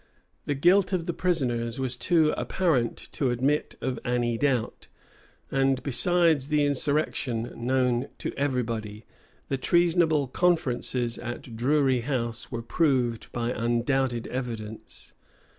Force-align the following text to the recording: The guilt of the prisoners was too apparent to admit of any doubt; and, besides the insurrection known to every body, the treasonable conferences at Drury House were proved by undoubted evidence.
The 0.47 0.55
guilt 0.55 0.93
of 0.93 1.05
the 1.05 1.13
prisoners 1.13 1.79
was 1.79 1.95
too 1.95 2.31
apparent 2.35 2.97
to 3.11 3.29
admit 3.29 3.75
of 3.81 3.99
any 4.03 4.35
doubt; 4.35 4.87
and, 5.51 5.83
besides 5.83 6.47
the 6.47 6.65
insurrection 6.65 7.53
known 7.55 8.07
to 8.17 8.33
every 8.35 8.63
body, 8.63 9.05
the 9.47 9.59
treasonable 9.59 10.27
conferences 10.27 11.19
at 11.19 11.55
Drury 11.55 11.99
House 12.01 12.51
were 12.51 12.63
proved 12.63 13.31
by 13.31 13.51
undoubted 13.51 14.25
evidence. 14.29 15.13